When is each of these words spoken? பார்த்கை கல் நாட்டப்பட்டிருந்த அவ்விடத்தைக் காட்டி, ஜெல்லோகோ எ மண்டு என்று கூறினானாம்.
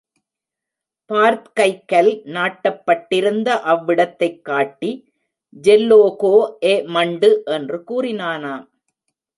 பார்த்கை 1.09 1.85
கல் 1.85 2.09
நாட்டப்பட்டிருந்த 2.25 3.49
அவ்விடத்தைக் 3.65 4.41
காட்டி, 4.41 4.91
ஜெல்லோகோ 5.61 6.35
எ 6.65 6.83
மண்டு 6.87 7.41
என்று 7.45 7.83
கூறினானாம். 7.87 8.65